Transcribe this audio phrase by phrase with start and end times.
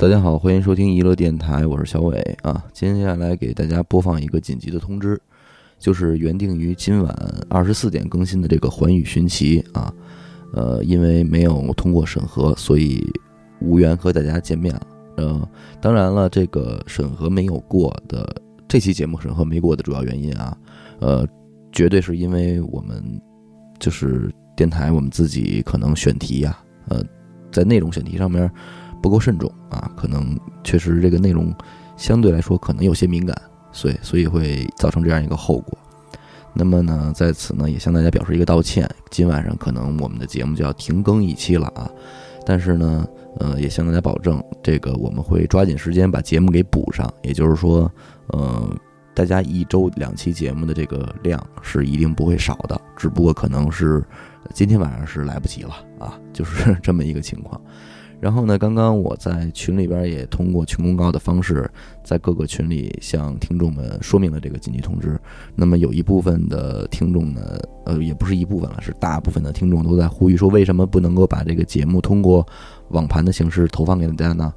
[0.00, 2.64] 大家好，欢迎收听娱乐电台，我是小伟啊。
[2.72, 5.20] 接下来给大家播放一个紧急的通知，
[5.78, 7.14] 就是原定于今晚
[7.50, 9.92] 二十四点更新的这个《环宇寻奇》啊，
[10.54, 13.06] 呃，因为没有通过审核，所以
[13.60, 14.86] 无缘和大家见面了。
[15.18, 15.48] 呃，
[15.82, 18.26] 当然了，这个审核没有过的
[18.66, 20.56] 这期节目审核没过的主要原因啊，
[21.00, 21.28] 呃，
[21.72, 23.04] 绝对是因为我们
[23.78, 26.58] 就是电台我们自己可能选题呀，
[26.88, 27.04] 呃，
[27.52, 28.50] 在内容选题上面。
[29.00, 31.54] 不够慎重啊，可能确实这个内容
[31.96, 33.36] 相对来说可能有些敏感，
[33.72, 35.78] 所以所以会造成这样一个后果。
[36.52, 41.88] 那么呢，在此呢也向大家表示一个道歉，今晚上可能我们的节目就要停更一期了啊。
[42.44, 43.06] 但是呢，
[43.38, 47.08] 呃，也向大家保证，这个我们会抓紧时间把节目给补上。
[47.22, 47.88] 也就是说，
[48.28, 48.68] 呃，
[49.14, 54.02] 大家一周两期节目的这个量是一定不会少的，只不过可能是
[54.52, 57.60] 今天晚上是来不及了啊，就是 这么一个情况。
[58.20, 61.68] 然后呢，刚刚我在群里边也通过群公告的方式，
[62.04, 65.18] 在各个群里向听众们说明了这个紧急通知。
[65.54, 72.46] 那么有一部分的听众呢，呃，也不是一部分了，是大部分的听众都在呼吁说，为什么不能够把这个节目通过
[72.90, 74.52] 网盘的形式投放给大家呢？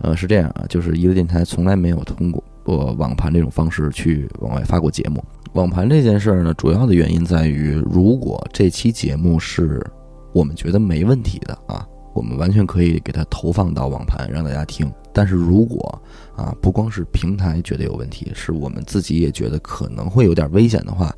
[0.00, 5.20] 呃，是这样啊，就是一个电台从来没有通过过网盘这种方式去往外发过节目。
[5.54, 9.84] 网盘这件事儿呢，主要的原因在于，如果这期节目是
[10.32, 11.84] 我们觉得没问题的啊。
[12.18, 16.02] 我们完全可以给它投放到网盘让大家听，但是如果
[16.34, 21.14] 啊不光是平台觉得有问题，是我们自己也觉得可能会有点危险的话，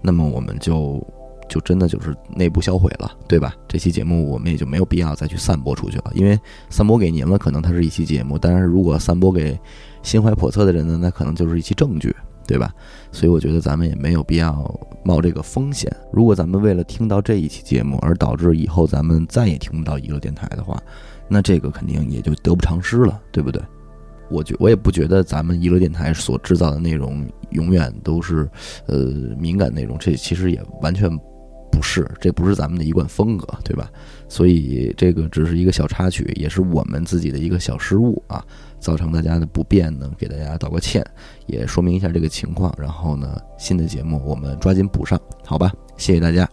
[0.00, 1.04] 那么我们就
[1.48, 3.52] 就真的就是内部销毁了，对吧？
[3.66, 6.38] 这期节目我们也就没有必要再去散播出去了，因为
[6.70, 9.58] 散播给您了，可能它是一期节目，但是如果散播给
[10.04, 12.14] 心怀叵测的人呢，那可能就是一期证据。
[12.46, 12.72] 对吧？
[13.12, 14.68] 所以我觉得咱们也没有必要
[15.04, 15.90] 冒这个风险。
[16.12, 20.80] 如果咱们为了听到这一期节目而导致以后咱们再也听不到娱乐电台的话，
[21.28, 23.62] 那这个肯定也就得不偿失了，对不对？
[24.30, 28.48] 我觉我也不觉得咱们娱乐电台所制造的内容永远都是
[28.86, 28.96] 呃
[29.38, 31.10] 敏感内容，这其实也完全
[31.74, 33.90] 不是，这不是咱们的一贯风格，对吧？
[34.28, 38.44] 所以这个只是一个小插曲，也是我们自己的一个小失误啊。
[38.78, 41.04] 造成大家的不便呢，给大家道个歉，
[41.46, 42.72] 也说明一下这个情况。
[42.78, 45.72] 然后呢，新的节目我们抓紧补上，好吧？
[45.96, 46.48] 谢谢大家。